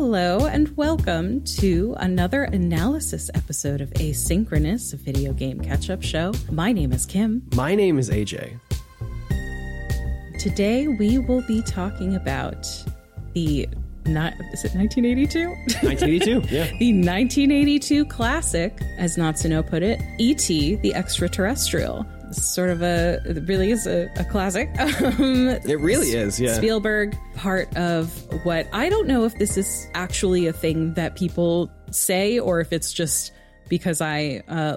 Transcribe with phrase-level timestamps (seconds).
[0.00, 6.32] Hello, and welcome to another analysis episode of Asynchronous, a video game catch up show.
[6.52, 7.42] My name is Kim.
[7.56, 8.60] My name is AJ.
[10.38, 12.64] Today we will be talking about
[13.34, 13.68] the
[14.06, 15.48] not is it 1982
[15.84, 20.38] 1982 yeah the 1982 classic as natsuno put it et
[20.80, 24.68] the extraterrestrial sort of a it really is a, a classic.
[24.98, 26.54] Um, it really is yeah.
[26.54, 28.12] Spielberg part of
[28.44, 32.72] what i don't know if this is actually a thing that people say or if
[32.72, 33.32] it's just
[33.68, 34.76] because i uh,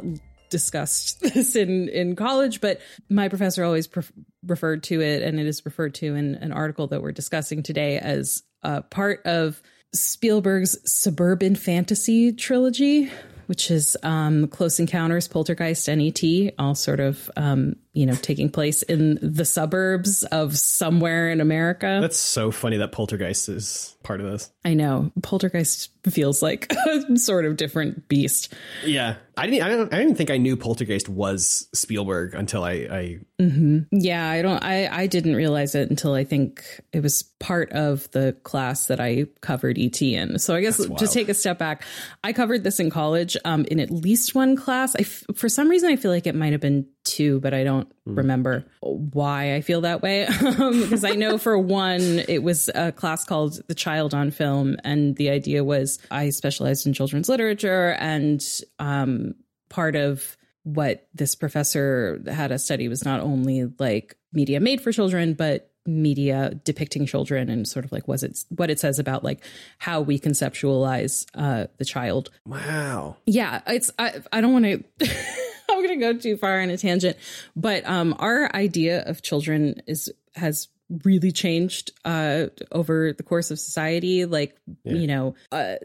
[0.50, 4.04] discussed this in in college but my professor always pre-
[4.46, 7.98] referred to it and it is referred to in an article that we're discussing today
[7.98, 9.62] as uh, part of
[9.94, 13.12] Spielberg's suburban fantasy trilogy,
[13.52, 18.84] which is um, Close Encounters, Poltergeist, NET, all sort of um, you know taking place
[18.84, 21.99] in the suburbs of somewhere in America.
[22.02, 24.52] That's so funny that Poltergeist is part of this.
[24.63, 28.54] I know Poltergeist feels like a sort of different beast.
[28.85, 29.63] Yeah, I didn't.
[29.63, 29.93] I don't.
[29.93, 32.71] I didn't think I knew Poltergeist was Spielberg until I.
[32.71, 33.20] I...
[33.40, 33.79] Mm-hmm.
[33.91, 34.63] Yeah, I don't.
[34.63, 36.63] I I didn't realize it until I think
[36.94, 40.40] it was part of the class that I covered ET in.
[40.40, 41.84] So I guess to take a step back,
[42.23, 44.96] I covered this in college um, in at least one class.
[44.96, 47.63] I f- for some reason I feel like it might have been two, but I
[47.63, 48.18] don't mm.
[48.18, 50.27] remember why I feel that way.
[50.40, 54.77] because I know for one, it was a class called The Child on Film.
[54.84, 57.96] And the idea was I specialized in children's literature.
[57.99, 58.44] And
[58.79, 59.35] um,
[59.70, 64.91] part of what this professor had us study was not only like media made for
[64.91, 69.24] children, but media depicting children and sort of like was it what it says about
[69.24, 69.44] like
[69.79, 75.09] how we conceptualize uh the child wow yeah it's i, I don't want to
[75.72, 77.18] I'm going to go too far on a tangent,
[77.56, 80.68] but um, our idea of children is has
[81.06, 84.25] really changed uh, over the course of society.
[84.25, 84.94] Like, yeah.
[84.94, 85.75] you know, uh,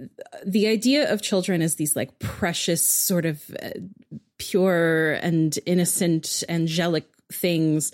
[0.44, 3.70] the idea of children as these like precious, sort of uh,
[4.38, 7.92] pure and innocent, angelic things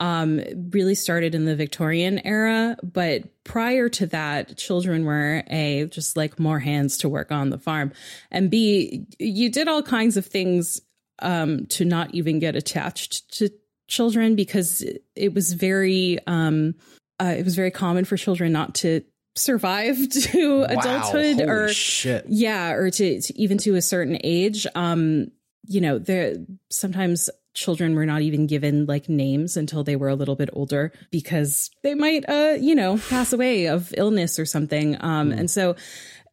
[0.00, 2.76] um, really started in the Victorian era.
[2.82, 7.58] But prior to that, children were A, just like more hands to work on the
[7.58, 7.92] farm,
[8.30, 10.80] and B, you did all kinds of things
[11.20, 13.50] um, to not even get attached to
[13.88, 14.84] children because
[15.14, 16.74] it was very um,
[17.20, 19.02] uh, it was very common for children not to
[19.34, 22.24] survive to wow, adulthood or shit.
[22.28, 25.30] yeah or to, to, even to a certain age um
[25.66, 26.36] you know there
[26.70, 30.92] sometimes children were not even given like names until they were a little bit older
[31.10, 35.38] because they might uh you know pass away of illness or something um mm.
[35.38, 35.70] and so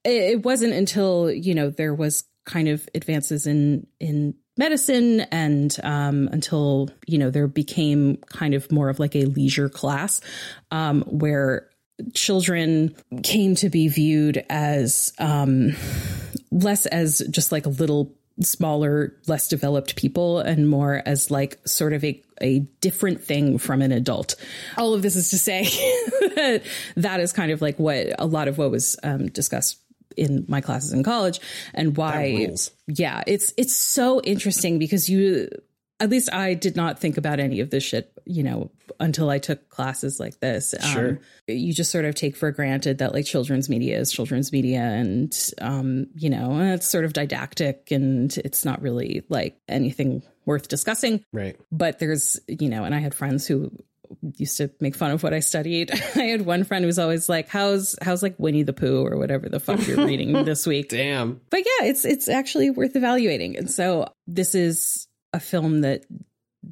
[0.03, 5.77] it, it wasn't until you know there was kind of advances in in medicine and
[5.83, 10.21] um, until you know there became kind of more of like a leisure class
[10.71, 11.69] um, where
[12.13, 15.75] children came to be viewed as um,
[16.51, 21.93] less as just like a little smaller less developed people and more as like sort
[21.93, 24.35] of a, a different thing from an adult.
[24.75, 25.63] All of this is to say
[26.35, 26.63] that
[26.95, 29.79] that is kind of like what a lot of what was um, discussed
[30.18, 31.40] in my classes in college
[31.74, 32.50] and why
[32.88, 35.50] yeah it's it's so interesting because you
[36.03, 39.40] at least I did not think about any of this shit, you know, until I
[39.40, 40.75] took classes like this.
[40.91, 41.09] Sure.
[41.09, 44.81] Um, you just sort of take for granted that like children's media is children's media
[44.81, 50.68] and, um, you know, it's sort of didactic and it's not really like anything worth
[50.68, 51.24] discussing.
[51.31, 51.57] Right.
[51.72, 53.72] But there's, you know, and I had friends who
[54.37, 55.91] used to make fun of what I studied.
[56.15, 59.17] I had one friend who was always like, "How's how's like Winnie the Pooh or
[59.17, 61.41] whatever the fuck you're reading this week?" Damn.
[61.49, 63.57] But yeah, it's it's actually worth evaluating.
[63.57, 66.05] And so this is a film that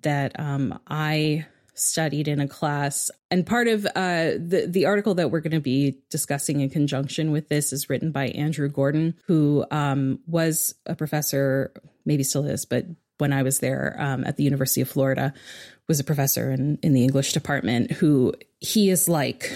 [0.01, 5.31] that um, I studied in a class and part of uh, the the article that
[5.31, 9.65] we're going to be discussing in conjunction with this is written by Andrew Gordon who
[9.71, 11.71] um, was a professor
[12.05, 12.85] maybe still is but
[13.17, 15.33] when I was there um, at the University of Florida
[15.91, 19.51] was a professor in, in the English department who he is like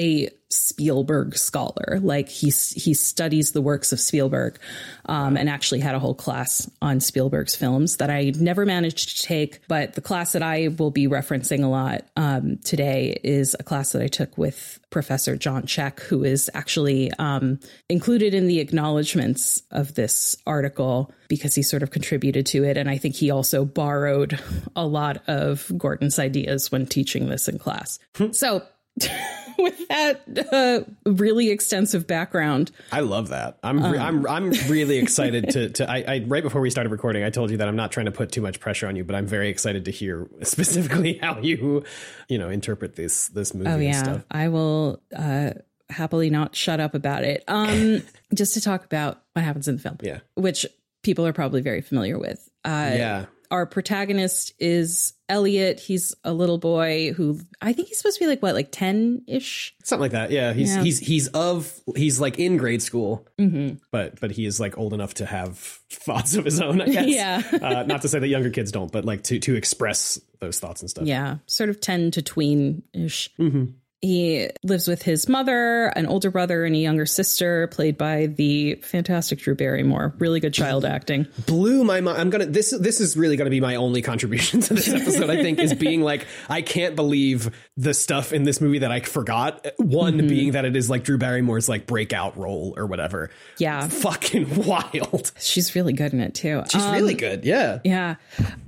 [0.00, 2.00] a Spielberg scholar.
[2.02, 4.58] Like he's he studies the works of Spielberg,
[5.06, 9.22] um, and actually had a whole class on Spielberg's films that I never managed to
[9.22, 9.60] take.
[9.68, 13.92] But the class that I will be referencing a lot um, today is a class
[13.92, 19.62] that I took with Professor John Cech, who is actually um, included in the acknowledgments
[19.70, 23.64] of this article because he sort of contributed to it, and I think he also
[23.64, 24.40] borrowed
[24.74, 28.00] a lot of Gordon's ideas when teaching this in class.
[28.16, 28.32] Hmm.
[28.32, 28.62] so.
[29.58, 32.70] with that uh, really extensive background.
[32.92, 33.58] I love that.
[33.62, 37.22] I'm um, I'm I'm really excited to to I, I, right before we started recording,
[37.24, 39.14] I told you that I'm not trying to put too much pressure on you, but
[39.14, 41.84] I'm very excited to hear specifically how you
[42.28, 43.70] you know interpret this this movie.
[43.70, 45.02] Oh yeah, I will.
[45.14, 45.52] Uh,
[45.90, 47.42] happily not shut up about it.
[47.48, 48.02] Um,
[48.32, 50.20] just to talk about what happens in the film, Yeah.
[50.36, 50.64] which
[51.02, 52.48] people are probably very familiar with.
[52.64, 53.24] Uh, yeah.
[53.50, 55.80] Our protagonist is Elliot.
[55.80, 59.22] He's a little boy who I think he's supposed to be like what, like ten
[59.26, 59.74] ish.
[59.84, 60.30] Something like that.
[60.30, 60.52] Yeah.
[60.52, 60.82] He's Yeah.
[60.84, 63.78] he's he's of he's like in grade school, Mm-hmm.
[63.90, 65.58] but but he is like old enough to have
[65.90, 67.06] thoughts of his own, I guess.
[67.08, 67.42] Yeah.
[67.60, 70.80] uh, not to say that younger kids don't, but like to to express those thoughts
[70.80, 71.06] and stuff.
[71.06, 73.30] Yeah, sort of ten to tween ish.
[73.38, 73.64] Mm-hmm.
[74.02, 78.76] He lives with his mother, an older brother, and a younger sister, played by the
[78.76, 80.14] fantastic Drew Barrymore.
[80.18, 81.26] Really good child acting.
[81.46, 82.16] blew my mind.
[82.18, 85.28] I'm gonna this this is really gonna be my only contribution to this episode.
[85.28, 89.00] I think is being like I can't believe the stuff in this movie that I
[89.00, 89.66] forgot.
[89.76, 90.28] One Mm-hmm.
[90.28, 93.30] being that it is like Drew Barrymore's like breakout role or whatever.
[93.58, 95.30] Yeah, Fucking wild.
[95.38, 96.62] she's really good in it too.
[96.70, 97.44] She's Um, really good.
[97.44, 97.80] Yeah.
[97.84, 98.14] Yeah.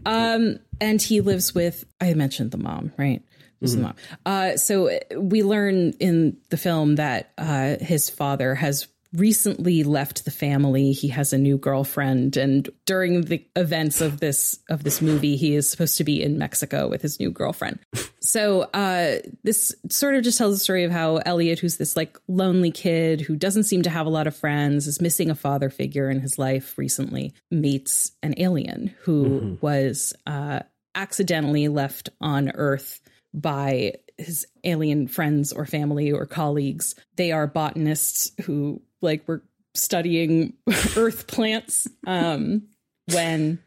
[0.04, 3.22] Um, and he lives with, I mentioned the mom, right?
[3.62, 3.94] Is the mom.
[4.26, 10.30] Uh, so we learn in the film that uh, his father has recently left the
[10.30, 10.92] family.
[10.92, 15.54] He has a new girlfriend, and during the events of this of this movie, he
[15.54, 17.78] is supposed to be in Mexico with his new girlfriend.
[18.24, 22.16] So uh, this sort of just tells the story of how Elliot, who's this like
[22.28, 25.70] lonely kid who doesn't seem to have a lot of friends, is missing a father
[25.70, 26.78] figure in his life.
[26.78, 30.60] Recently, meets an alien who was uh,
[30.94, 33.00] accidentally left on Earth
[33.34, 36.94] by his alien friends or family or colleagues.
[37.16, 39.42] They are botanists who like were
[39.74, 40.54] studying
[40.96, 42.68] earth plants um,
[43.12, 43.58] when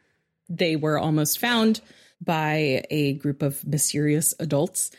[0.50, 1.82] they were almost found
[2.24, 4.92] by a group of mysterious adults.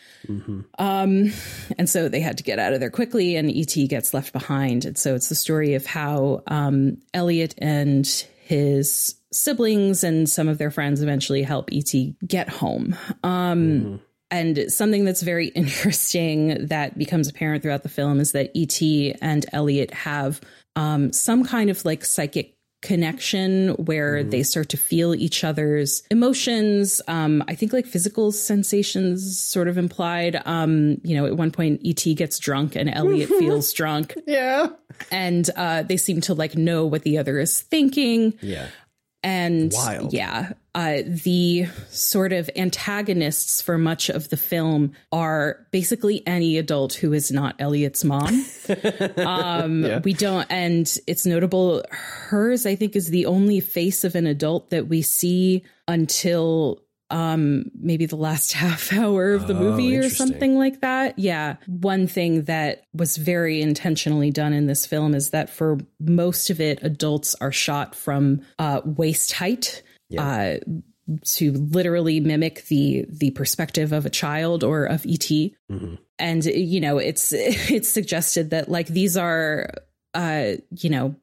[0.79, 1.33] Um,
[1.79, 4.85] and so they had to get out of there quickly, and ET gets left behind.
[4.85, 8.07] And so it's the story of how um, Elliot and
[8.43, 11.93] his siblings and some of their friends eventually help ET
[12.27, 12.95] get home.
[13.25, 14.01] Um,
[14.31, 18.81] And something that's very interesting that becomes apparent throughout the film is that ET
[19.23, 20.41] and Elliot have
[20.75, 27.01] um, some kind of like psychic connection where they start to feel each other's emotions.
[27.09, 30.41] Um, I think like physical sensations sort of implied.
[30.45, 34.69] Um, you know, at one point, ET gets drunk and Elliot feels drunk, Yeah.
[35.11, 38.35] and uh, they seem to like know what the other is thinking.
[38.43, 38.69] Yeah.
[39.23, 40.13] And Wild.
[40.13, 46.93] yeah, uh, the sort of antagonists for much of the film are basically any adult
[46.93, 48.45] who is not Elliot's mom.
[49.17, 51.83] um, We don't, and it's notable.
[51.91, 57.71] Hers, I think, is the only face of an adult that we see until um
[57.81, 62.09] maybe the last half hour of the Oh, movie or something like that yeah one
[62.09, 66.81] thing that was very intentionally done in this film is that for most of it
[66.83, 69.85] adults are shot from uh waist height
[70.23, 70.55] uh
[71.25, 75.31] to literally mimic the the perspective of a child or of ET
[76.19, 79.71] and you know it's it's suggested that like these are
[80.15, 81.15] uh you know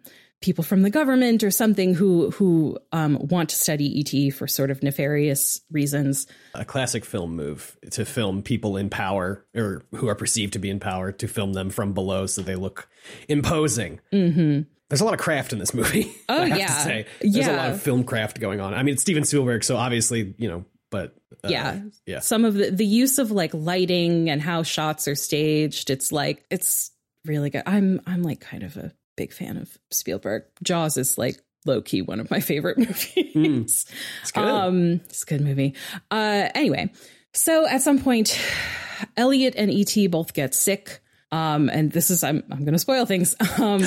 [0.43, 4.69] people from the government or something who who um, want to study ET for sort
[4.69, 6.27] of nefarious reasons.
[6.53, 10.69] A classic film move to film people in power or who are perceived to be
[10.69, 12.89] in power to film them from below so they look
[13.27, 14.01] imposing.
[14.11, 14.61] Mm-hmm.
[14.93, 16.15] There's a lot of craft in this movie.
[16.29, 16.67] Oh, I have yeah.
[16.67, 17.05] to say.
[17.21, 18.75] There's a lot of film craft going on.
[18.75, 21.81] I mean, it's Steven Spielberg, so obviously, you know, but uh, yeah.
[22.05, 22.19] yeah.
[22.19, 26.45] Some of the, the use of like lighting and how shots are staged, it's like
[26.51, 26.91] it's
[27.25, 27.63] really good.
[27.65, 30.43] I'm I'm like kind of a big fan of Spielberg.
[30.61, 32.77] Jaws is like low key one of my favorite
[33.25, 33.85] movies.
[34.21, 34.43] It's good.
[34.43, 35.73] Um, it's a good movie.
[36.11, 36.91] Uh, anyway,
[37.33, 38.39] so at some point,
[39.17, 41.01] Elliot and ET both get sick.
[41.31, 43.35] Um, and this is I'm I'm going to spoil things.
[43.59, 43.81] Um,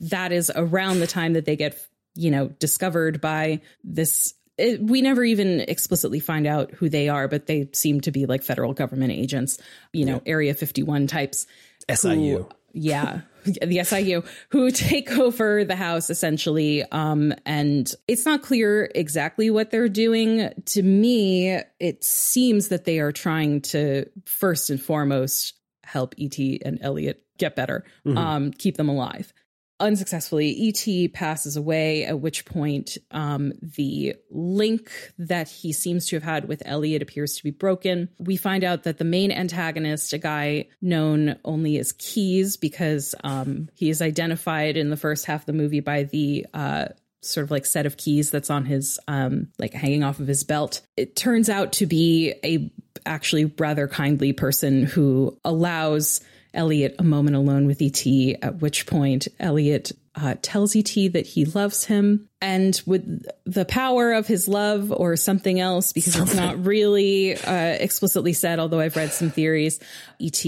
[0.00, 1.76] that is around the time that they get
[2.14, 4.34] you know discovered by this.
[4.56, 8.26] It, we never even explicitly find out who they are, but they seem to be
[8.26, 9.58] like federal government agents,
[9.92, 11.46] you know, Area 51 types.
[11.92, 12.38] SIU.
[12.38, 16.82] who- yeah, the SIU who take over the house essentially.
[16.90, 20.50] Um, and it's not clear exactly what they're doing.
[20.66, 26.78] To me, it seems that they are trying to first and foremost help ET and
[26.80, 29.32] Elliot get better, um, keep them alive.
[29.80, 36.22] Unsuccessfully, ET passes away, at which point um, the link that he seems to have
[36.22, 38.08] had with Elliot appears to be broken.
[38.18, 43.68] We find out that the main antagonist, a guy known only as Keys, because um,
[43.74, 46.86] he is identified in the first half of the movie by the uh,
[47.20, 50.44] sort of like set of keys that's on his um like hanging off of his
[50.44, 52.70] belt it turns out to be a
[53.06, 56.20] actually rather kindly person who allows
[56.54, 58.06] Elliot a moment alone with ET,
[58.42, 62.28] at which point Elliot uh, tells ET that he loves him.
[62.40, 67.76] And with the power of his love or something else, because it's not really uh,
[67.80, 69.80] explicitly said, although I've read some theories,
[70.20, 70.44] ET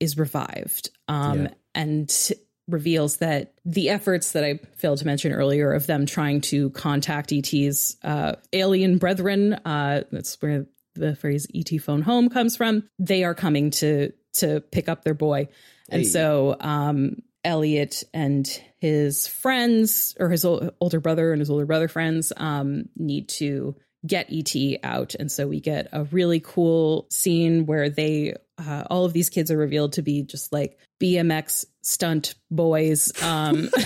[0.00, 0.90] is revived.
[1.08, 1.48] Um, Yeah.
[1.74, 2.30] and
[2.68, 7.32] reveals that the efforts that I failed to mention earlier of them trying to contact
[7.32, 13.24] ET's uh, alien brethren, uh, that's where the phrase ET phone home comes from, they
[13.24, 15.48] are coming to to pick up their boy.
[15.88, 16.08] And Hey.
[16.08, 18.46] so um, Elliot and
[18.78, 23.74] his friends, or his ol- older brother and his older brother friends, um, need to
[24.06, 25.14] get ET out.
[25.14, 29.50] And so we get a really cool scene where they, uh, all of these kids
[29.50, 33.12] are revealed to be just like BMX stunt boys.
[33.22, 33.68] Um,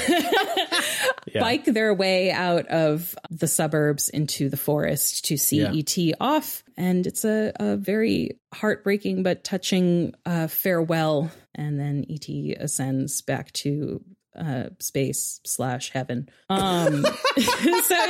[1.33, 1.41] Yeah.
[1.41, 5.73] Bike their way out of the suburbs into the forest to see Yeah.
[5.75, 6.63] ET off.
[6.77, 11.31] And it's a, a very heartbreaking but touching uh, farewell.
[11.55, 12.29] And then ET
[12.61, 14.03] ascends back to
[14.37, 16.29] uh, space slash heaven.
[16.51, 17.07] Um,
[17.85, 18.07] so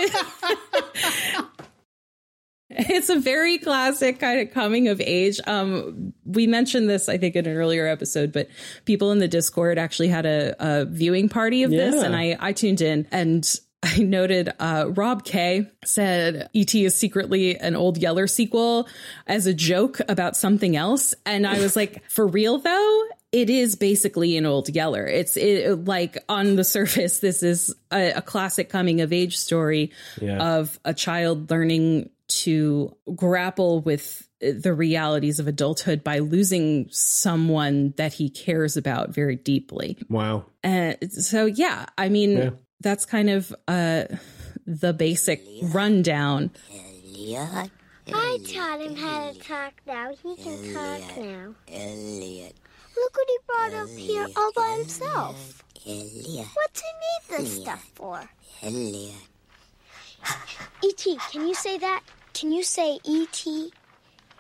[2.79, 5.41] it's a very classic kind of coming of age.
[5.47, 8.49] Um, we mentioned this, I think, in an earlier episode, but
[8.85, 12.53] people in the Discord actually had a, a viewing party of this, and I, I
[12.53, 13.49] tuned in and.
[13.87, 18.89] I noted uh, Rob K said ET is secretly an old Yeller sequel
[19.27, 23.77] as a joke about something else, and I was like, for real though, it is
[23.77, 25.07] basically an old Yeller.
[25.07, 29.91] It's it, like on the surface, this is a, a classic coming of age story
[30.19, 30.39] Yeah.
[30.57, 38.13] of a child learning to grapple with the realities of adulthood by losing someone that
[38.15, 39.97] he cares about very deeply.
[40.09, 40.45] wow.
[40.63, 42.51] And so, yeah, I mean, Yeah.
[42.81, 44.05] that's kind of uh,
[44.67, 46.51] the basic rundown.
[46.71, 47.71] Elliot,
[48.13, 50.11] I taught him how to talk now.
[50.23, 51.55] He can talk now.
[51.69, 52.55] Elliot,
[52.97, 55.63] Look what he brought up here all by himself.
[55.87, 58.29] Elliot, What's he need this stuff for?
[58.63, 59.15] Elliot.
[60.83, 62.03] E.T., can you say that?
[62.33, 63.73] Can you say E E.T.?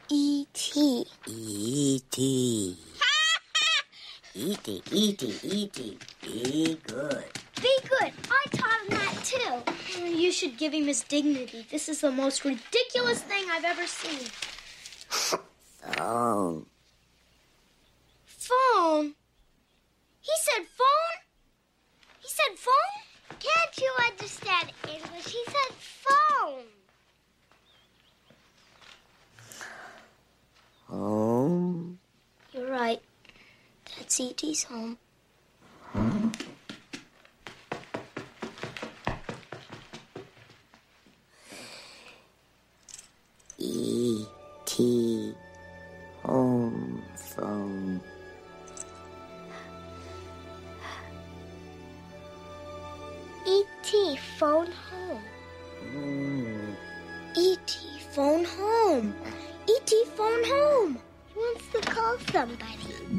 [0.08, 1.06] E.T.
[1.26, 2.76] E.T.
[4.34, 4.82] E.T.
[4.90, 5.40] E.T.
[5.42, 5.98] E.T.
[6.22, 7.24] Be good.
[7.62, 8.12] Be good.
[8.30, 9.72] I taught him that too.
[10.02, 11.66] Oh, you should give him his dignity.
[11.70, 14.28] This is the most ridiculous thing I've ever seen.
[15.80, 16.66] Phone.
[18.26, 19.14] Phone?
[20.20, 21.16] He said phone?
[22.20, 23.38] He said phone?
[23.40, 25.26] Can't you understand English?
[25.26, 26.64] He said phone.
[30.88, 31.98] Home.
[32.52, 33.02] You're right.
[34.21, 34.99] E.T.'s home.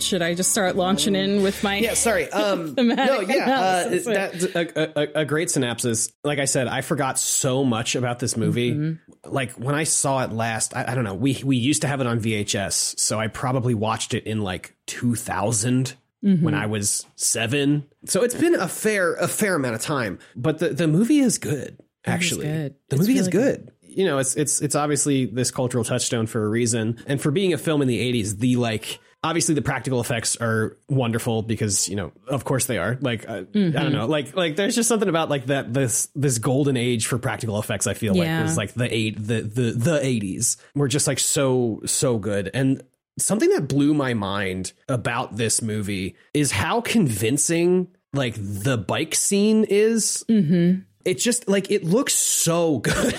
[0.05, 2.29] Should I just start launching in with my Yeah, sorry.
[2.35, 6.11] Um, no, yeah, uh, that's a, a, a great synopsis.
[6.23, 8.73] Like I said, I forgot so much about this movie.
[8.73, 9.31] Mm-hmm.
[9.33, 11.15] Like when I saw it last, I, I don't know.
[11.15, 14.75] We we used to have it on VHS, so I probably watched it in like
[14.87, 16.43] 2000 Mm-hmm.
[16.43, 17.85] when I was seven.
[18.05, 20.17] So it's been a fair a fair amount of time.
[20.35, 21.77] But the the movie is good.
[22.03, 22.75] Actually, good.
[22.89, 23.71] the It's movie is really good.
[23.81, 27.53] You know, it's it's it's obviously this cultural touchstone for a reason, and for being
[27.53, 31.95] a film in the '80s, the like obviously the practical effects are wonderful because you
[31.95, 32.97] know of course they are.
[33.01, 34.05] Like uh, i don't know.
[34.05, 37.87] Like like there's just something about like that this this golden age for practical effects
[37.87, 38.37] i feel Yeah.
[38.37, 42.49] like was like the eight the the the 80s were just like so so good.
[42.53, 42.83] And
[43.17, 49.65] something that blew my mind about this movie is how convincing like the bike scene
[49.69, 50.23] is.
[50.29, 50.81] Mm-hmm.
[51.05, 53.15] it just like it looks so good.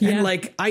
[0.00, 0.68] And like i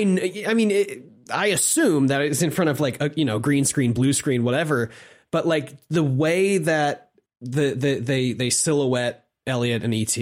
[0.48, 3.64] i mean it, i assume that it's in front of like a you know green
[3.64, 4.90] screen blue screen whatever.
[5.30, 7.10] But like the way that
[7.40, 10.16] the the they they silhouette elliot and et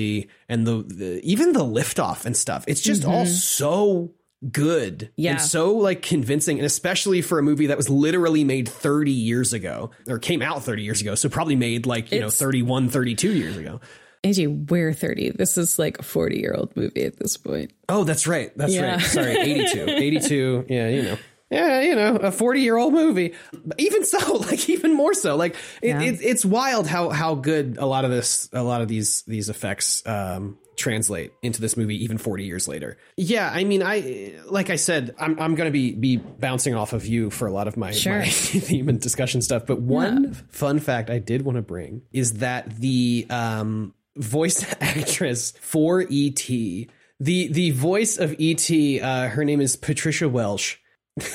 [0.48, 3.32] and the, the even the liftoff and stuff it's just all mm-hmm.
[3.34, 4.14] so
[4.50, 5.32] good Yeah.
[5.32, 9.52] and so like convincing and especially for a movie that was literally made 30 years
[9.52, 12.88] ago or came out 30 years ago so probably made like you know It's- 31
[12.88, 13.80] 32 years ago
[14.22, 15.30] AJ, we're 30.
[15.30, 17.72] This is like a 40 year old movie at this point.
[17.88, 18.56] Oh, that's right.
[18.56, 18.92] That's Yeah.
[18.96, 19.00] right.
[19.02, 19.84] Sorry, 82.
[19.88, 20.66] 82.
[20.68, 21.16] Yeah, you know.
[21.50, 23.32] Yeah, you know, a 40 year old movie.
[23.78, 26.02] Even so, like even more so, like it, Yeah.
[26.02, 29.48] it, it's wild how how good a lot of this, a lot of these these
[29.48, 32.98] effects um, translate into this movie even 40 years later.
[33.16, 37.04] Yeah, I mean, I like I said, I'm I'm gonna be be bouncing off of
[37.06, 38.18] you for a lot of my, Sure.
[38.20, 39.64] my theme and discussion stuff.
[39.66, 45.52] But one fun fact I did want to bring is that the um, voice actress
[45.60, 46.88] for ET, the
[47.18, 48.70] the voice of ET,
[49.02, 50.76] uh, her name is Patricia Welsh.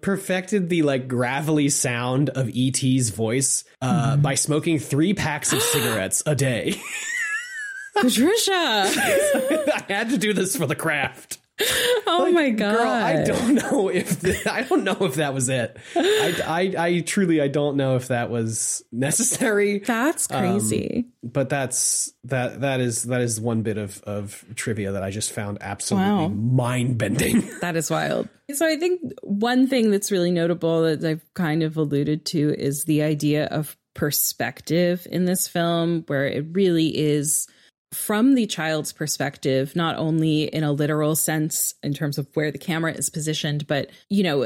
[0.00, 6.22] perfected the like gravelly sound of ET's voice uh, by smoking three packs of cigarettes
[6.26, 6.74] a day.
[7.96, 8.52] Patricia.
[8.52, 11.38] I had to do this for the craft.
[12.14, 12.76] Oh my god.
[12.76, 15.76] Girl, I don't know if the, I don't know if that was it.
[15.96, 16.34] I,
[16.76, 19.78] I, I truly I don't know if that was necessary.
[19.78, 21.06] That's um, crazy.
[21.22, 25.32] but that's that that is that is one bit of of trivia that I just
[25.32, 26.28] found absolutely Wow.
[26.28, 27.48] mind bending.
[27.60, 28.28] That is wild.
[28.52, 32.84] So I think one thing that's really notable that I've kind of alluded to is
[32.84, 37.46] the idea of perspective in this film, where it really is
[37.92, 42.58] from the child's perspective, not only in a literal sense in terms of where the
[42.58, 44.44] camera is positioned, but, you know,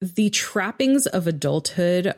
[0.00, 2.14] the trappings of adulthood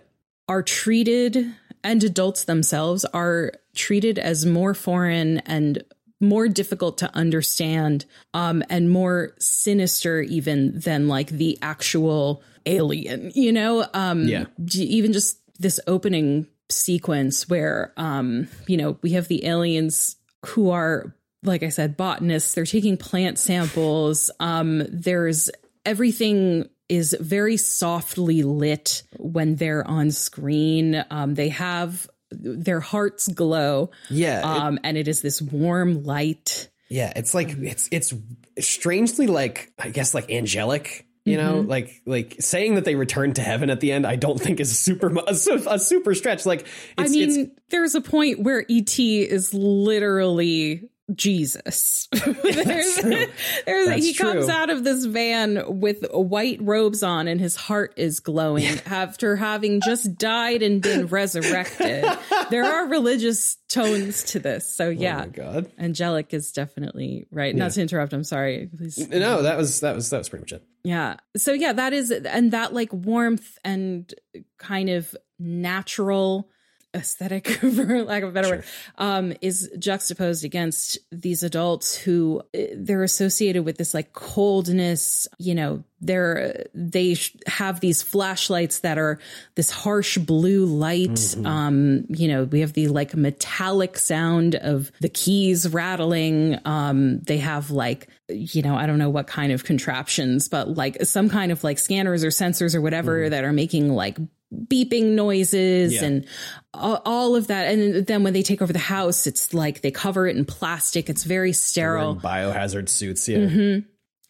[0.48, 1.52] are treated
[1.84, 5.84] and adults themselves are treated as more foreign and
[6.20, 13.52] more difficult to understand um and more sinister even than like the actual alien you
[13.52, 14.46] know um Yeah.
[14.72, 21.14] even just this opening sequence where um you know we have the aliens who are
[21.42, 22.54] like i said botanists.
[22.54, 24.30] They're taking plant samples.
[24.40, 25.48] Um there's
[25.84, 31.04] everything is very softly lit when they're on screen.
[31.10, 33.90] Um they have their hearts glow.
[34.10, 36.68] Yeah, it- um and it is this warm light.
[36.88, 38.12] Yeah, it's like it's it's
[38.60, 41.06] strangely like I guess like angelic.
[41.26, 41.68] You know, Mm-hmm.
[41.68, 44.06] like like saying that they returned to heaven at the end.
[44.06, 45.22] I don't think is a super a,
[45.74, 46.46] a super stretch.
[46.46, 52.08] Like, it's, I mean, there's a point where ET is literally Jesus.
[52.12, 53.26] there's, true.
[53.66, 58.20] there's- he comes out of this van with white robes on and his heart is
[58.20, 62.04] glowing after having just died and been resurrected.
[62.50, 64.74] there are religious tones to this.
[64.74, 65.18] So oh yeah.
[65.18, 67.54] my god, Angelic is definitely right.
[67.54, 68.12] Not to interrupt.
[68.12, 68.68] I'm sorry.
[68.76, 68.98] Please.
[69.08, 70.64] no, that was that was that was pretty much it.
[70.82, 71.16] Yeah.
[71.36, 74.12] So yeah, that is and that like warmth and
[74.58, 76.48] kind of natural
[76.96, 78.64] aesthetic for lack of a better word
[78.98, 85.54] um is juxtaposed against these adults who eh, they're associated with this like coldness you
[85.54, 89.18] know they're they sh- have these flashlights that are
[89.54, 95.08] this harsh blue light um you know we have the like metallic sound of the
[95.08, 100.48] keys rattling um they have like you know i don't know what kind of contraptions
[100.48, 104.18] but like some kind of like scanners or sensors or whatever that are making like
[104.66, 106.04] beeping noises Yeah.
[106.04, 106.26] and
[106.74, 110.26] all, of that and then when they take over the house it's like they cover
[110.26, 113.28] it in plastic it's very sterile biohazard suits.
[113.28, 113.80] Yeah, Mm-hmm.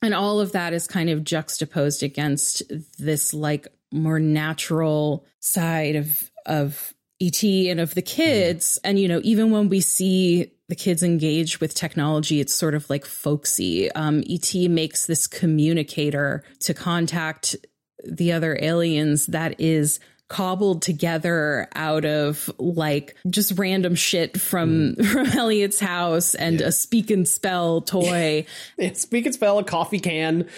[0.02, 2.62] and all of that is kind of juxtaposed against
[2.98, 9.20] this like more natural side of of ET and of the kids and you know
[9.24, 14.22] even when we see the kids engage with technology it's sort of like folksy um
[14.28, 17.56] ET makes this communicator to contact
[18.04, 25.06] the other aliens that is cobbled together out of like just random shit from mm.
[25.12, 28.46] from Elliot's house and a speak and spell toy.
[28.78, 28.92] Yeah.
[28.94, 30.48] Speak and spell a coffee can.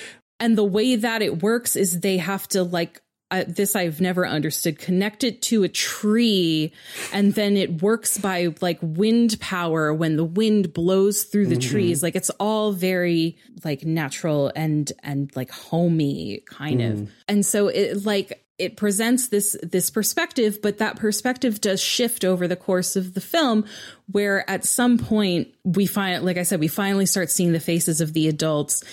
[0.40, 3.00] and the way that it works is they have to like
[3.30, 6.72] uh, this I've never understood connect it to a tree
[7.12, 11.70] and then it works by like wind power when the wind blows through the mm-hmm.
[11.70, 12.02] trees.
[12.02, 16.98] Like it's all very like natural and and like homey kind of.
[16.98, 17.08] Mm.
[17.28, 22.48] And so it like it presents this this perspective but that perspective does shift over
[22.48, 23.64] the course of the film
[24.10, 28.00] where at some point we find like i said we finally start seeing the faces
[28.00, 28.84] of the adults.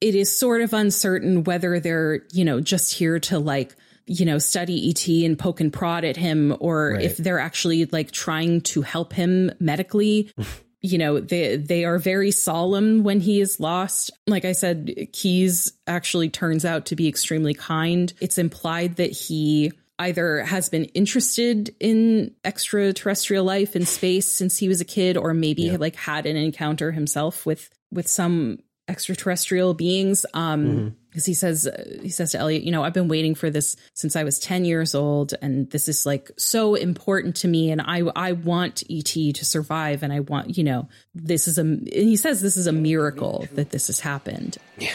[0.00, 3.74] It is sort of uncertain whether they're you know just here to like
[4.06, 8.10] you know study et and poke and prod at him or if they're actually like
[8.10, 10.32] trying to help him medically
[10.80, 14.10] you know they they are very solemn when he is lost.
[14.26, 18.12] Like i said keys actually turns out to be extremely kind.
[18.20, 24.68] It's implied that he either has been interested in extraterrestrial life in space since he
[24.68, 30.24] was a kid or maybe like had an encounter himself with with some extraterrestrial beings.
[30.34, 33.50] Um because he says uh, he says to Elliot, you know, I've been waiting for
[33.50, 37.72] this since I was 10 years old and this is like so important to me
[37.72, 41.62] and I I want ET to survive and I want, you know, this is a
[41.62, 44.58] and he says this is a miracle that this has happened.
[44.78, 44.94] Yeah.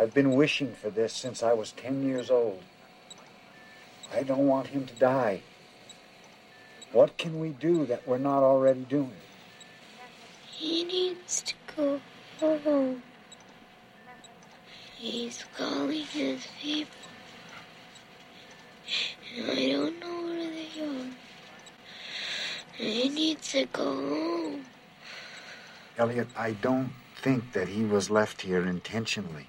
[0.00, 2.62] I've been wishing for this since I was 10 years old.
[4.14, 5.42] I don't want him to die.
[6.92, 9.20] What can we do that we're not already doing?
[10.50, 12.00] He needs to go
[12.40, 13.02] home.
[14.98, 16.92] He's calling his people.
[19.36, 21.10] And I don't know where they are.
[22.74, 24.64] He needs to go home.
[25.98, 26.90] Elliot, I don't
[27.22, 29.46] think that he was left here intentionally.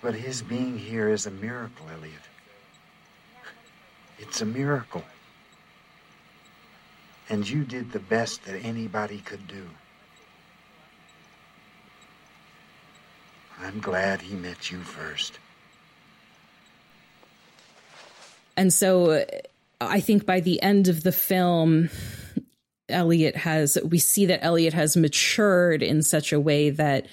[0.00, 2.14] But his being here is a miracle, Elliot.
[4.20, 5.02] It's a miracle.
[7.28, 9.66] And you did the best that anybody could do.
[13.74, 15.40] I'm glad he met you first.
[18.56, 19.24] And so uh,
[19.80, 21.90] I think by the end of the film,
[22.88, 27.06] Elliot has, we see that Elliot has matured in such a way that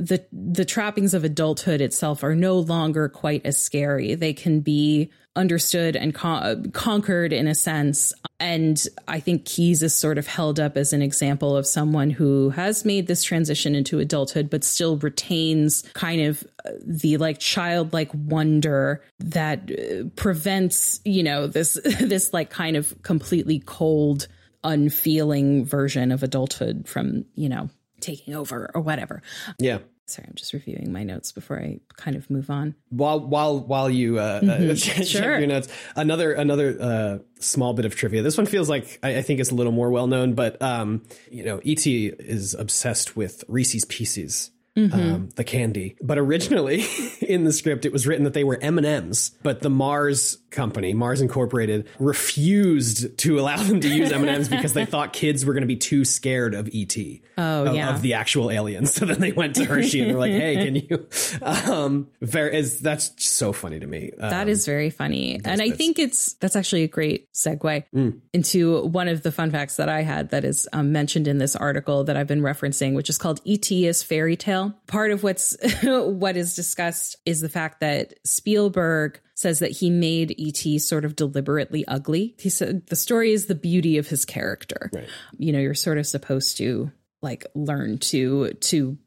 [0.00, 4.14] the the trappings of adulthood itself are no longer quite as scary.
[4.14, 8.12] They can be understood and con- conquered in a sense.
[8.40, 12.50] And I think Keys is sort of held up as an example of someone who
[12.50, 16.44] has made this transition into adulthood, but still retains kind of
[16.84, 23.62] the like childlike wonder that uh, prevents, you know, this this like kind of completely
[23.66, 24.26] cold,
[24.64, 27.68] unfeeling version of adulthood from, you know,
[28.00, 29.22] taking over or whatever.
[29.58, 29.78] Yeah.
[30.10, 32.74] Sorry, I'm just reviewing my notes before I kind of move on.
[32.88, 34.74] While while while you uh, mm-hmm.
[34.74, 35.38] check sure.
[35.38, 38.22] your notes, another another uh, small bit of trivia.
[38.22, 41.02] This one feels like I, I think it's a little more well known, but um,
[41.30, 44.50] you know, ET is obsessed with Reese's Pieces.
[44.88, 45.14] Mm-hmm.
[45.14, 45.96] Um, the candy.
[46.02, 46.84] But originally
[47.20, 49.30] in the script, it was written that they were M and M's.
[49.42, 54.48] But the Mars company, Mars Incorporated, refused to allow them to use M and M's
[54.50, 56.96] because they thought kids were going to be too scared of ET.
[57.38, 58.90] Oh of, yeah, of the actual aliens.
[59.00, 61.08] So then they went to Hershey and were like, "Hey, can you?"
[61.40, 64.10] Um, very is that's so funny to me.
[64.20, 68.20] Um, that is very funny, and I think it's that's actually a great segue mm.
[68.34, 71.56] into one of the fun facts that I had that is um, mentioned in this
[71.56, 74.69] article that I've been referencing, which is called ET is fairy tale.
[74.86, 80.34] Part of what's what is discussed is the fact that Spielberg says that he made
[80.38, 82.34] ET sort of deliberately ugly.
[82.38, 84.90] He said the story is the beauty of his character.
[84.92, 85.08] Right.
[85.38, 86.90] You know, you're sort of supposed to
[87.22, 88.98] like learn to to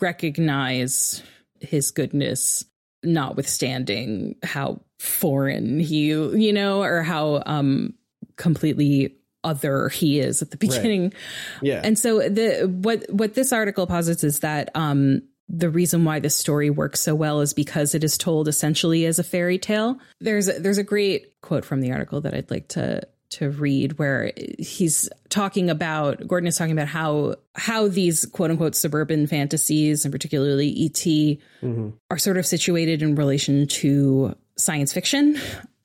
[0.00, 1.22] recognize
[1.60, 2.64] his goodness
[3.02, 7.94] notwithstanding how foreign he you know or how um
[8.36, 11.14] completely other he is at the beginning right.
[11.62, 16.20] yeah and so the what what this article posits is that um the reason why
[16.20, 19.98] this story works so well is because it is told essentially as a fairy tale.
[20.20, 23.98] There's a, there's a great quote from the article that I'd like to to read
[23.98, 30.04] where he's talking about Gordon is talking about how how these quote unquote suburban fantasies
[30.04, 31.90] and particularly ET mm-hmm.
[32.10, 35.38] are sort of situated in relation to science fiction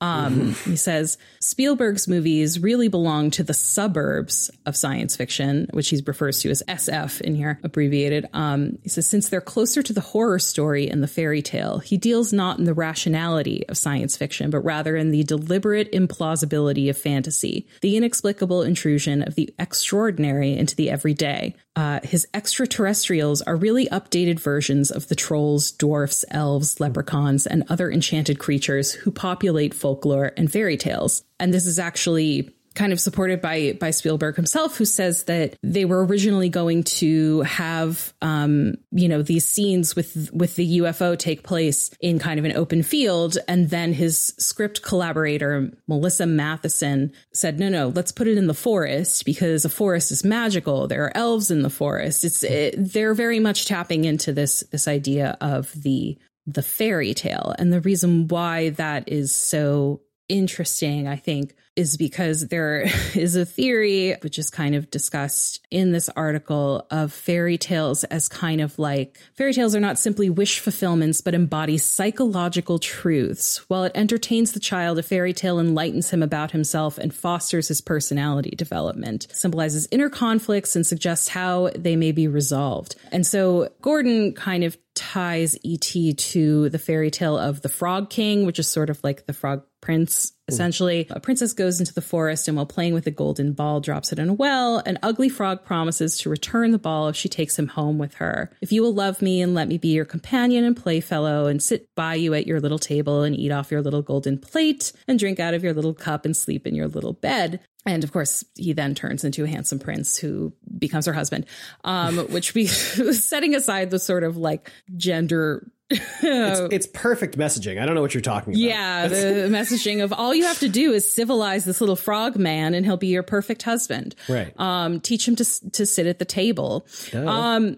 [0.04, 6.02] um, he says Spielberg's movies really belong to the suburbs of science fiction, which he
[6.06, 8.28] refers to as SF in here, abbreviated.
[8.34, 11.98] Um, he says since they're closer to the horror story and the fairy tale, he
[11.98, 16.98] deals not in the rationality of science fiction, but rather in the deliberate implausibility of
[16.98, 21.56] fantasy, the inexplicable intrusion of the extraordinary into the everyday.
[21.76, 27.89] Uh, his extraterrestrials are really updated versions of the trolls, dwarfs, elves, leprechauns, and other
[27.89, 31.24] enchanted creatures who populate folklore and fairy tales.
[31.40, 35.86] And this is actually kind of supported by by Spielberg himself, who says that they
[35.86, 41.44] were originally going to have um, you know these scenes with with the UFO take
[41.44, 47.60] place in kind of an open field, and then his script collaborator Melissa Mathison said,
[47.60, 50.88] "No, no, let's put it in the forest because a forest is magical.
[50.88, 52.24] There are elves in the forest.
[52.24, 57.56] It's it, they're very much tapping into this this idea of the the fairy tale,
[57.58, 62.82] and the reason why that is so interesting, I think, is because there
[63.16, 68.28] is a theory, which is kind of discussed in this article, of fairy tales as
[68.28, 73.58] kind of like fairy tales are not simply wish fulfillments, but embody psychological truths.
[73.70, 77.82] While it entertains the child, a fairy tale enlightens him about himself and fosters his
[77.82, 82.96] personality development, symbolizes inner conflicts, and suggests how they may be resolved.
[83.12, 88.46] And so Gordon kind of ties ET to the fairy tale of the Frog King,
[88.46, 91.08] which is sort of like the Frog Prince, essentially.
[91.10, 94.17] A princess goes into the forest and while playing with a golden ball, drops it
[94.17, 94.82] in a well.
[94.86, 98.50] An ugly frog promises to return the ball if she takes him home with her.
[98.62, 101.89] If you will love me and let me be your companion and playfellow and sit
[101.96, 105.38] by you at your little table and eat off your little golden plate and drink
[105.38, 108.74] out of your little cup and sleep in your little bed, and of course, he
[108.74, 111.46] then turns into a handsome prince who becomes her husband,
[111.84, 117.82] um, which we setting aside the sort of like gender it's, it's, perfect messaging.
[117.82, 118.60] I don't know what you're talking about.
[118.60, 122.74] Yeah, the messaging of all you have to do is civilize this little frog man,
[122.74, 124.15] and he'll be your perfect husband.
[124.28, 124.58] Right.
[124.60, 126.88] Um, teach him to to sit at the table.
[127.13, 127.76] Um,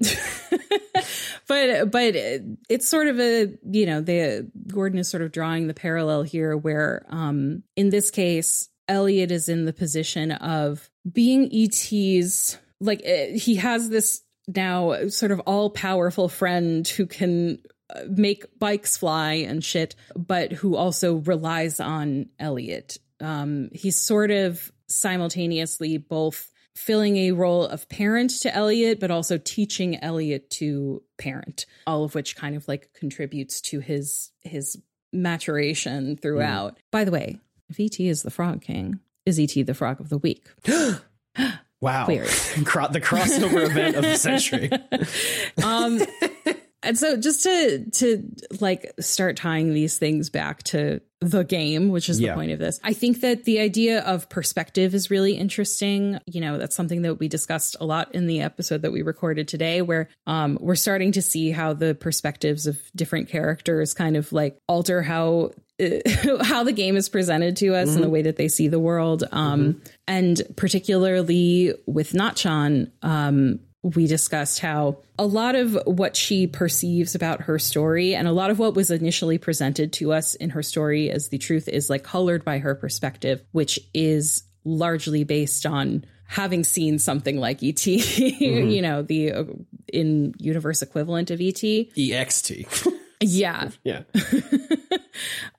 [1.47, 2.15] but but
[2.69, 6.55] it's sort of a you know the Gordon is sort of drawing the parallel here,
[6.55, 13.37] where um, in this case, Elliot is in the position of being ET's like eh,
[13.37, 17.59] he has this now sort of all powerful friend who can
[17.93, 22.97] uh, make bikes fly and shit, but who also relies on Elliot.
[23.19, 29.37] Um, he's sort of simultaneously both filling a role of parent to Elliot, but also
[29.37, 34.77] teaching Elliot to parent, all of which kind of like contributes to his his
[35.13, 36.77] maturation throughout.
[36.91, 37.39] By the way,
[37.69, 40.47] if ET is the Frog King, is ET the Frog of the Week?
[41.81, 42.07] Wow.
[42.07, 42.27] Weird.
[42.55, 44.71] The crossover event of the century.
[45.63, 46.01] um
[46.85, 48.23] and so just to to
[48.59, 52.79] like start tying these things back to the game which is the point of this
[52.83, 57.15] i think that the idea of perspective is really interesting you know that's something that
[57.15, 61.11] we discussed a lot in the episode that we recorded today where um we're starting
[61.11, 65.51] to see how the perspectives of different characters kind of like alter how
[66.41, 69.25] how the game is presented to us and the way that they see the world
[69.33, 73.59] um and particularly with Nachan um
[73.93, 78.49] we discussed how a lot of what she perceives about her story and a lot
[78.49, 82.03] of what was initially presented to us in her story as the truth is like
[82.03, 88.81] colored by her perspective, which is largely based on having seen something like ET, you
[88.81, 89.43] know, the uh,
[89.93, 91.61] in universe equivalent of ET.
[91.61, 92.87] EXT.
[93.21, 93.69] Yeah.
[93.85, 94.01] yeah.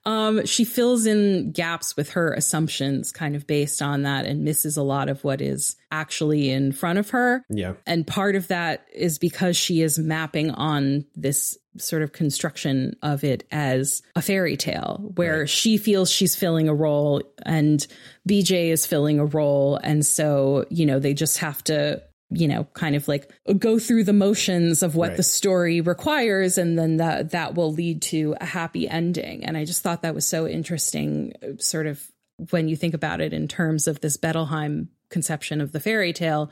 [0.07, 4.77] Um, she fills in gaps with her assumptions kind of based on that and misses
[4.77, 7.43] a lot of what is actually in front of her.
[7.49, 7.73] Yeah.
[7.85, 13.25] And part of that is because she is mapping on this sort of construction of
[13.25, 17.85] it as a fairy tale where she feels she's filling a role and
[18.27, 19.75] BJ is filling a role.
[19.83, 24.03] And so, you know, they just have to, you know, kind of like go through
[24.03, 25.17] the motions of what Right.
[25.17, 26.57] the story requires.
[26.57, 29.45] And then that, that will lead to a happy ending.
[29.45, 32.03] And I just thought that was so interesting, uh, sort of
[32.49, 36.51] when you think about it in terms of this Bettelheim conception of the fairy tale,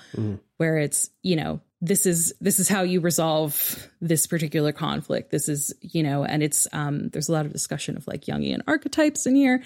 [0.58, 5.30] where it's, you know, this is this is how you resolve this particular conflict.
[5.30, 8.62] This is, you know, and it's um there's a lot of discussion of like Jungian
[8.66, 9.62] archetypes in here,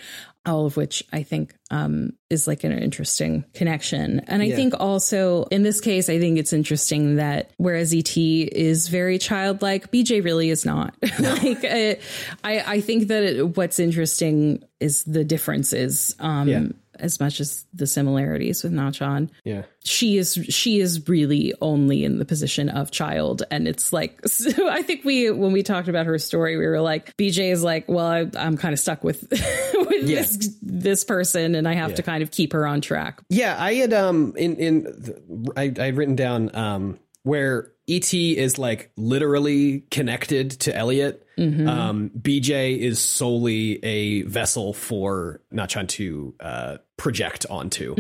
[0.46, 4.22] all of which I think um is like an interesting connection.
[4.28, 4.56] And I Yeah.
[4.56, 9.90] think also in this case, I think it's interesting that whereas ET is very childlike,
[9.92, 10.96] BJ really is not.
[11.20, 11.96] like uh,
[12.44, 16.16] I I think that it, what's interesting is the differences.
[16.20, 16.64] Um Yeah.
[17.00, 19.64] As much as the similarities with Nachan Yeah.
[19.84, 24.70] she is she is really only in the position of child and it's like so
[24.70, 27.88] i think we when we talked about her story we were like bj is like
[27.88, 30.22] well I, i'm kind of stuck with with Yeah.
[30.22, 33.74] this this person and i have to kind of keep her on track Yeah, I
[33.76, 38.92] had um in in the- I I had written down um where ET is like
[38.98, 41.26] literally connected to Elliot.
[41.40, 47.96] Um, BJ is solely a vessel for Nachan to uh, project onto,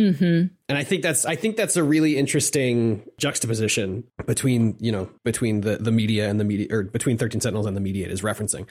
[0.67, 5.61] and I think that's I think that's a really interesting juxtaposition between you know between
[5.61, 8.21] the the media and the media or between Thirteen Sentinels and the media it is
[8.21, 8.67] referencing.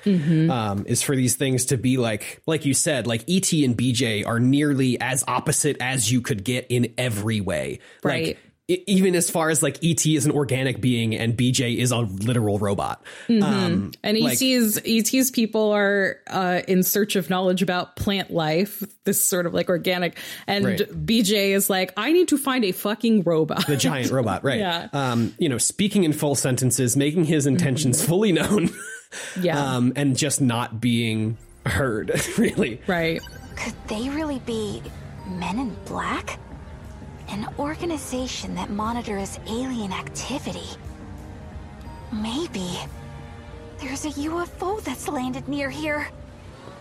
[0.51, 4.27] Um, is for these things to be like like you said like ET and BJ
[4.27, 8.27] are nearly as opposite as you could get in every way, Right.
[8.29, 11.97] Like, even as far as like ET is an organic being and BJ is a
[12.01, 13.03] literal robot.
[13.31, 18.83] Um, and like- et's et's people are uh in search of knowledge about plant life
[19.05, 21.07] this sort of like organic and Right.
[21.07, 24.59] bj is like i need to find a fucking robot the giant robot, right?
[24.69, 24.89] Yeah.
[24.93, 28.69] Um, you know, speaking in full sentences, making his intentions fully known,
[29.41, 32.11] yeah um, and just not being heard.
[32.37, 33.21] Really, right
[33.57, 34.83] Could they really be
[35.27, 36.39] Men in Black?
[37.29, 40.69] An organization that monitors alien activity.
[42.12, 42.79] Maybe.
[43.79, 46.09] There's a UFO that's landed near here.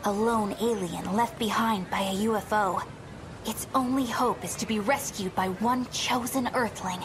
[0.06, 2.82] A lone alien left behind by a UFO.
[3.46, 7.04] Its only hope is to be rescued by one chosen Earthling.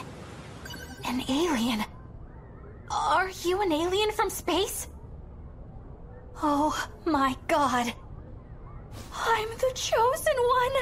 [1.04, 1.84] An alien?
[2.90, 4.88] Are you an alien from space?
[6.42, 7.92] Oh my god.
[9.14, 10.72] I'm the chosen one!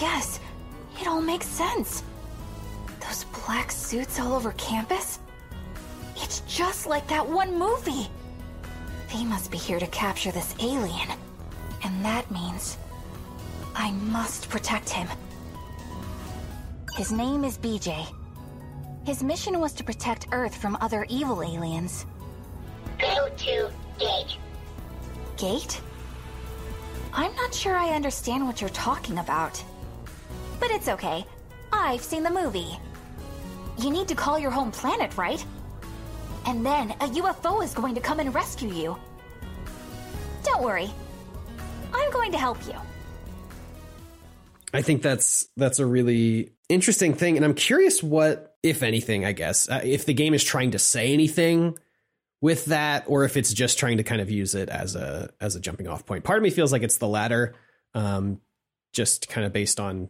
[0.00, 0.40] Yes,
[1.00, 2.02] it all makes sense.
[3.00, 5.18] Those black suits all over campus?
[6.16, 8.08] It's just like that one movie.
[9.12, 11.08] They must be here to capture this alien.
[11.82, 12.78] And that means
[13.74, 15.08] I must protect him.
[16.96, 18.06] His name is BJ.
[19.04, 22.06] His mission was to protect Earth from other evil aliens.
[22.98, 24.36] Go to gate.
[25.36, 25.80] Gate?
[27.12, 29.62] I'm not sure I understand what you're talking about.
[30.62, 31.26] But it's okay.
[31.72, 32.78] I've seen the movie.
[33.80, 35.44] You need to call your home planet, right?
[36.46, 38.96] And then a UFO is going to come and rescue you.
[40.44, 40.88] Don't worry.
[41.92, 42.74] I'm going to help you.
[44.72, 49.32] I think that's that's a really interesting thing, and I'm curious what, if anything, I
[49.32, 51.76] guess, uh, if the game is trying to say anything
[52.40, 55.56] with that or if it's just trying to kind of use it as a as
[55.56, 56.22] a jumping off point.
[56.22, 57.56] Part of me feels like it's the latter,
[57.94, 58.40] um,
[58.92, 60.08] just kind of based on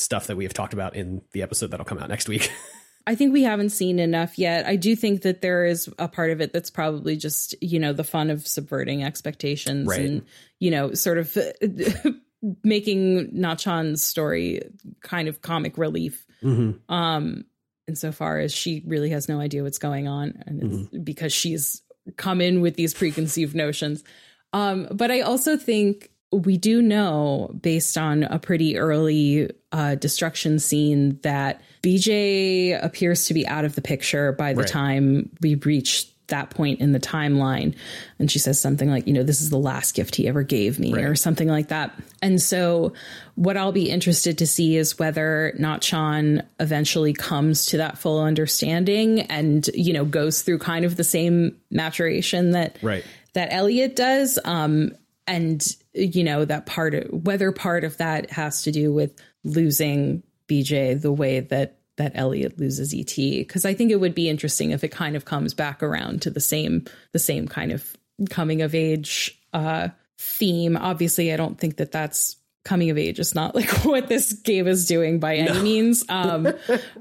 [0.00, 2.50] stuff that we have talked about in the episode that'll come out next week.
[3.06, 4.66] I think we haven't seen enough yet.
[4.66, 7.92] I do think that there is a part of it that's probably just, you know,
[7.92, 10.00] the fun of subverting expectations Right.
[10.00, 10.22] and,
[10.58, 11.36] you know, sort of
[12.62, 14.62] making Nachan's story
[15.02, 16.26] kind of comic relief.
[16.42, 16.92] Mm-hmm.
[16.92, 17.44] Um,
[17.88, 21.02] insofar as she really has no idea what's going on, and it's Mm-hmm.
[21.02, 21.82] because she's
[22.16, 24.04] come in with these preconceived notions.
[24.52, 30.58] Um, but I also think we do know, based on a pretty early uh, destruction
[30.58, 34.68] scene, that BJ appears to be out of the picture by the Right.
[34.68, 37.74] time we reach that point in the timeline.
[38.20, 40.78] And she says something like, you know, this is the last gift he ever gave
[40.78, 41.92] me, or something like that.
[42.22, 42.92] And so,
[43.34, 49.22] what I'll be interested to see is whether Nachan eventually comes to that full understanding
[49.22, 53.02] and, you know, goes through kind of the same maturation that Right.
[53.32, 54.38] that Elliot does.
[54.44, 54.92] Um,
[55.26, 60.22] and you know that part of whether part of that has to do with losing
[60.48, 64.70] BJ the way that that Elliot loses ET because I think it would be interesting
[64.70, 67.96] if it kind of comes back around to the same the same kind of
[68.28, 70.76] coming of age uh theme.
[70.76, 74.66] Obviously, I don't think that that's coming of age is not like what this game
[74.66, 76.04] is doing by any means.
[76.08, 76.48] Um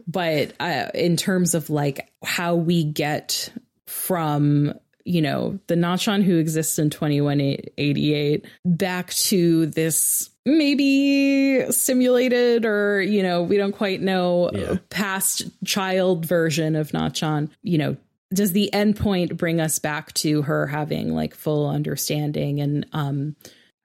[0.08, 3.52] but uh, in terms of like how we get
[3.88, 4.74] from
[5.06, 13.24] you know the Nachon who exists in 2188 back to this maybe simulated or you
[13.24, 14.78] know we don't quite know Yeah.
[14.90, 17.98] past child version of Nachon you know
[18.34, 23.36] does the end point bring us back to her having like full understanding and um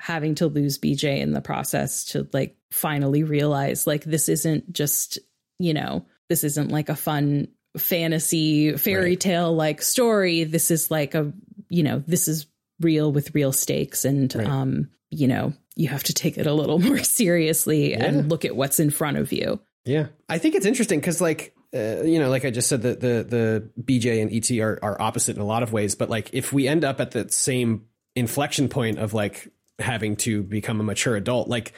[0.00, 5.18] having to lose BJ in the process to like finally realize like this isn't just
[5.58, 9.20] you know this isn't like a fun fantasy fairy Right.
[9.20, 11.32] tale like story this is like a
[11.68, 12.46] you know this is
[12.80, 14.46] real with real stakes and Right.
[14.46, 18.54] um you know you have to take it a little more seriously and look at
[18.56, 22.30] what's in front of you Yeah, I think it's interesting because, like, uh, you know,
[22.30, 25.44] like I just said, the the the BJ and ET are are opposite in a
[25.44, 25.94] lot of ways.
[25.94, 27.82] But like, if we end up at the same
[28.16, 31.72] inflection point of like having to become a mature adult, like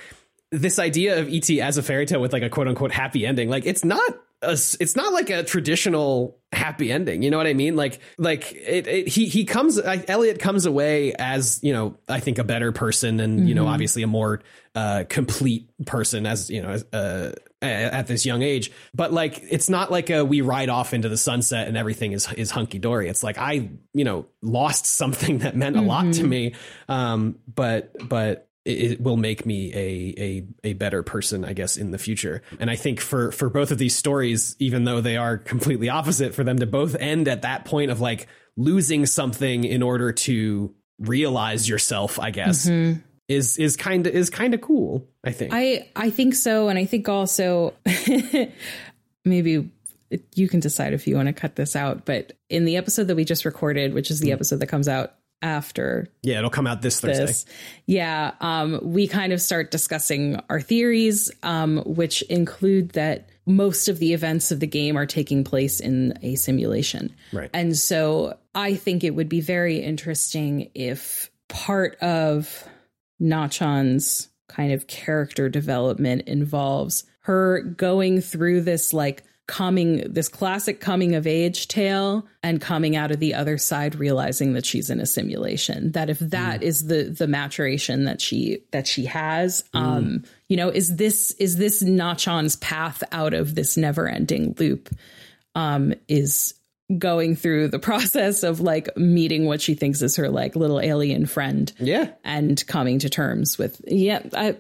[0.50, 3.48] this idea of ET as a fairy tale with like a quote unquote happy ending,
[3.48, 4.18] like it's not.
[4.42, 7.22] A, it's not like a traditional happy ending.
[7.22, 7.74] You know what I mean?
[7.74, 9.78] Like, like it, it he he comes.
[9.82, 13.66] Like, Elliot comes away as you know, I think a better person, and you know,
[13.66, 14.42] obviously a more
[14.74, 17.32] uh, complete person as you know, as, uh,
[17.62, 18.70] at this young age.
[18.94, 22.30] But like, it's not like a we ride off into the sunset and everything is
[22.35, 23.09] is hunky dory.
[23.09, 26.54] It's like I you know lost something that meant a lot to me.
[26.88, 31.92] Um, but but it, will make me a, a a better person, I guess, in
[31.92, 32.42] the future.
[32.59, 36.35] And I think for for both of these stories, even though they are completely opposite,
[36.35, 38.26] for them to both end at that point of like
[38.57, 43.00] losing something in order to realize yourself, I guess, mm-hmm.
[43.29, 45.09] is is kind of is kind of cool.
[45.24, 45.52] I think.
[45.55, 47.74] I I think so, and I think also
[49.24, 49.70] maybe
[50.35, 52.05] you can decide if you want to cut this out.
[52.05, 54.35] But in the episode that we just recorded, which is the mm.
[54.35, 57.27] episode that comes out after yeah, it'll come out this Thursday.
[57.27, 57.46] this,
[57.87, 63.99] yeah, um, we kind of start discussing our theories, um, which include that most of
[63.99, 67.14] the events of the game are taking place in a simulation.
[67.33, 67.51] Right.
[67.55, 72.64] And so I think it would be very interesting if part of
[73.20, 81.14] Nachon's kind of character development involves her going through this like coming this classic coming
[81.14, 85.06] of age tale and coming out of the other side realizing that she's in a
[85.06, 90.56] simulation that if that is the the maturation that she that she has um you
[90.56, 94.88] know is this is this Nachon's path out of this never ending loop
[95.54, 96.54] um is
[96.98, 101.24] going through the process of like meeting what she thinks is her like little alien
[101.24, 104.56] friend Yeah, and coming to terms with yeah I,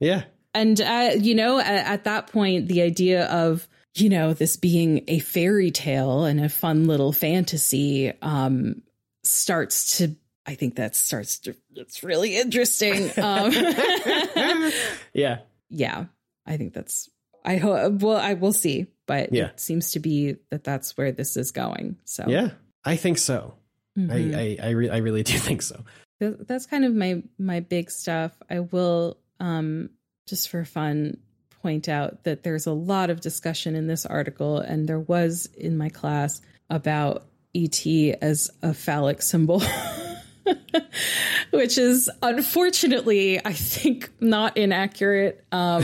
[0.00, 4.56] yeah, and uh, you know at, at that point the idea of you know this
[4.56, 8.82] being a fairy tale and a fun little fantasy um
[9.22, 10.14] starts to
[10.46, 13.50] i think that starts to it's really interesting um
[15.12, 15.38] yeah.
[15.70, 16.04] yeah
[16.46, 17.08] i think that's
[17.44, 19.46] i hope well i will see but Yeah.
[19.48, 22.50] it seems to be that that's where this is going so Yeah,
[22.84, 23.54] I think so.
[23.98, 24.10] Mhm.
[24.10, 25.84] I I I, re- I really do think so.
[26.20, 29.90] That's kind of my my big stuff i will um
[30.26, 31.18] just for fun
[31.64, 35.78] point out that there's a lot of discussion in this article and there was in
[35.78, 37.86] my class about et
[38.20, 39.62] as a phallic symbol
[41.52, 45.82] which is unfortunately, I think, not inaccurate um,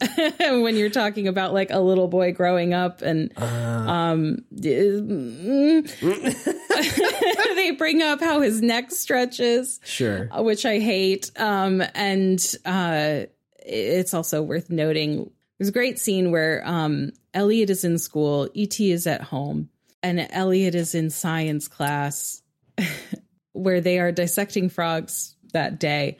[0.40, 5.82] when you're talking about like a little boy growing up and um, they
[7.76, 10.28] bring up how his neck stretches, Sure.
[10.32, 11.30] uh, which I hate.
[11.36, 13.24] Um, and uh,
[13.68, 18.92] it's also worth noting there's a great scene where um, Elliot is in school, E.T.
[18.92, 19.68] is at home,
[20.04, 22.42] and Elliot is in science class
[23.52, 26.16] where they are dissecting frogs that day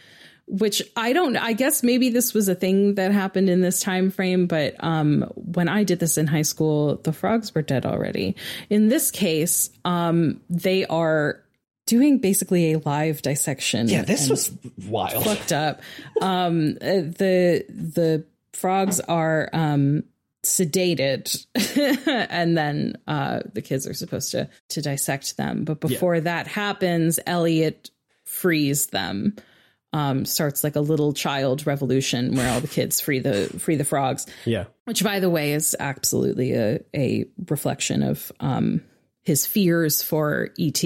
[0.51, 4.11] which i don't i guess maybe this was a thing that happened in this time
[4.11, 8.34] frame but um when i did this in high school the frogs were dead already
[8.70, 11.42] in this case um they are
[11.89, 14.53] doing basically a live dissection Yeah, this was
[14.86, 15.24] wild.
[15.24, 15.80] fucked up.
[16.20, 20.05] Um, uh, the the frogs are um,
[20.45, 21.47] sedated,
[22.30, 25.64] and then uh, the kids are supposed to to dissect them.
[25.64, 27.91] But before that happens, Elliot
[28.24, 29.36] frees them.
[29.95, 33.86] Um, starts like a little child revolution where all the kids free the free the
[33.86, 34.64] frogs Yeah.
[34.84, 38.82] which by the way is absolutely a, a reflection of um,
[39.25, 40.83] his fears for et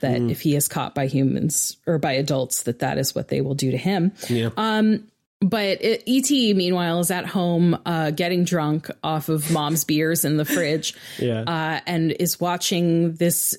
[0.00, 3.40] that if he is caught by humans or by adults that that is what they
[3.40, 4.12] will do to him.
[4.28, 4.50] Yeah.
[4.56, 5.06] um,
[5.40, 10.36] but it, et meanwhile is at home uh, getting drunk off of mom's beers in
[10.38, 11.42] the fridge Yeah.
[11.42, 13.54] uh, and is watching this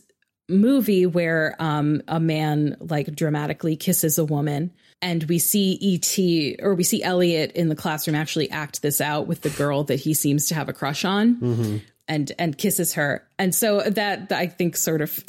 [0.49, 4.71] movie where um, a man like dramatically kisses a woman.
[5.01, 9.27] And we see et or we see elliot in the classroom actually act this out
[9.27, 13.27] with the girl that he seems to have a crush on and and kisses her.
[13.37, 15.23] And so that i think sort of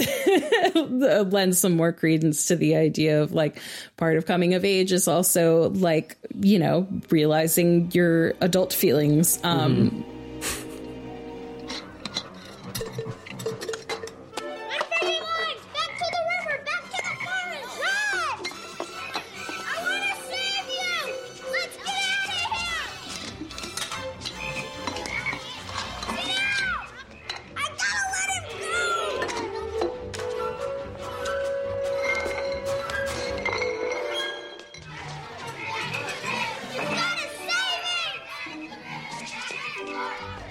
[1.32, 3.60] lends some more credence to the idea of like
[3.96, 10.04] part of coming of age is also like you know realizing your adult feelings um
[10.04, 10.15] My
[39.96, 40.45] Let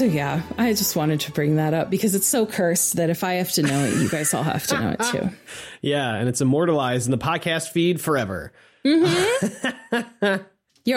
[0.00, 3.22] So yeah, I just wanted to bring that up because it's so cursed that if
[3.22, 5.28] I have to know it, you guys all have to know it too.
[5.82, 8.50] Yeah, and it's immortalized in the podcast feed forever.
[8.82, 9.12] You're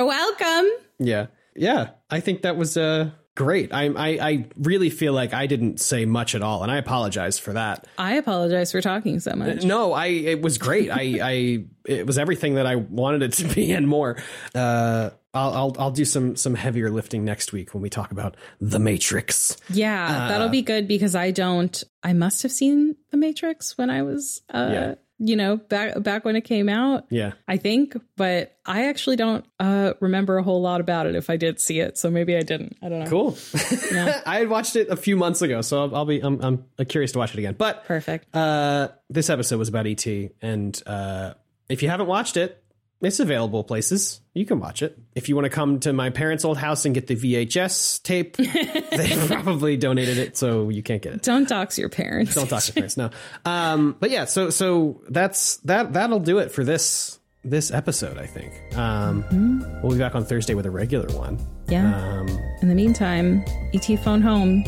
[0.06, 0.72] welcome.
[1.00, 1.26] Yeah.
[1.54, 1.90] Yeah.
[2.10, 3.74] I think that was uh great.
[3.74, 7.40] I I I really feel like I didn't say much at all and I apologize
[7.40, 7.88] for that.
[7.98, 9.64] I apologize for talking so much.
[9.64, 10.90] No, I it was great.
[10.92, 14.18] I I it was everything that I wanted it to be and more.
[14.54, 18.38] Uh I'll I'll I'll do some some heavier lifting next week when we talk about
[18.62, 19.58] The Matrix.
[19.70, 21.84] Yeah, that'll be good because I don't.
[22.04, 24.96] I must have seen The Matrix when I was, uh, Yeah.
[25.20, 27.06] You know, back back when it came out.
[27.10, 27.34] Yeah.
[27.48, 31.16] I think, but I actually don't uh, remember a whole lot about it.
[31.16, 32.78] If I did see it, so maybe I didn't.
[32.82, 33.10] I don't know.
[33.10, 33.38] Cool.
[34.26, 37.12] I had watched it a few months ago, so I'll, I'll be I'm, I'm curious
[37.14, 37.56] to watch it again.
[37.58, 38.36] But Perfect.
[38.36, 40.06] Uh, this episode was about ET,
[40.42, 41.34] and uh,
[41.70, 42.63] if you haven't watched it,
[43.04, 44.22] it's available places.
[44.34, 44.98] You can watch it.
[45.16, 48.38] If you want to come to my parents' old house and get the VHS tape,
[48.38, 51.22] they probably donated it, so you can't get it.
[51.24, 52.34] don't dox your parents.
[52.36, 53.10] Don't talk to parents, no.
[53.46, 55.94] Um, but yeah, so so that's that.
[55.94, 58.18] That'll do it for this this episode.
[58.18, 58.54] I think.
[58.78, 61.38] Um, We'll be back on Thursday with a regular one.
[61.68, 61.96] Yeah.
[62.20, 62.28] Um,
[62.62, 63.44] In the meantime,
[63.74, 64.64] ET phone home.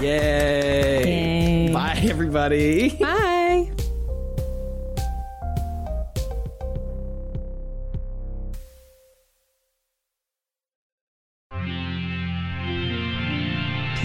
[0.00, 1.66] yay!
[1.66, 1.72] Yay.
[1.72, 2.96] Bye, everybody.
[2.96, 3.70] Bye.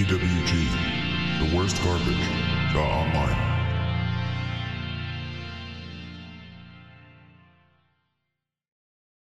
[0.08, 2.16] TWG, the worst garbage,
[2.80, 3.47] online.